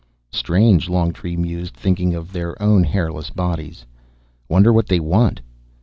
"Strange," 0.31 0.89
Longtree 0.89 1.35
mused, 1.35 1.75
thinking 1.75 2.15
of 2.15 2.31
their 2.33 2.59
own 2.59 2.83
hairless 2.83 3.29
bodies. 3.29 3.85
"Wonder 4.49 4.73
what 4.73 4.87
they 4.87 4.99
want." 4.99 5.41